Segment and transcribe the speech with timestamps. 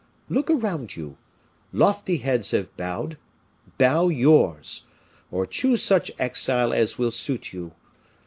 [0.29, 1.17] Look around you;
[1.71, 3.19] lofty heads have bowed.
[3.77, 4.87] Bow yours,
[5.29, 7.73] or choose such exile as will suit you.